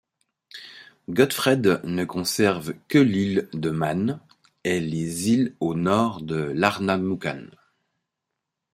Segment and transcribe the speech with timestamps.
[1.11, 4.19] Godfred ne conserve que l'île de Man
[4.63, 7.45] et les îles au nord de l'Ardnamurchan.